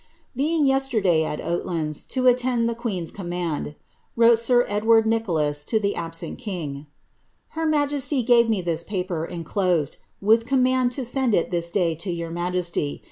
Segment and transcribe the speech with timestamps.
[0.21, 3.75] ~ Being: yesterday at Oatlands, to attend tlie queen's command,'*
[4.15, 6.87] wrote sir Ed vard Nicholas to the absent king,
[7.55, 11.93] ^Mier majesty gave me this paper, enclosed, v Ui command to send it this day
[11.93, 12.99] to your majesty.